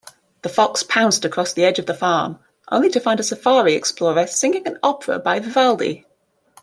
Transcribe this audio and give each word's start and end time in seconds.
The 0.41 0.49
fox 0.49 0.81
pounced 0.81 1.25
across 1.25 1.53
the 1.53 1.63
edge 1.63 1.77
of 1.77 1.85
the 1.85 1.93
farm, 1.93 2.39
only 2.71 2.89
to 2.89 2.99
find 2.99 3.19
a 3.19 3.23
safari 3.23 3.75
explorer 3.75 4.25
singing 4.25 4.65
an 4.65 4.79
opera 4.81 5.19
by 5.19 5.37
Vivaldi. 5.39 6.07